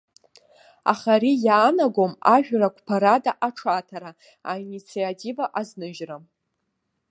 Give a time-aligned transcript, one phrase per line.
[0.91, 4.11] Аха ари иаанагом ажәра қәԥарада аҽаҭара,
[4.51, 6.17] аинициатива азныжьра.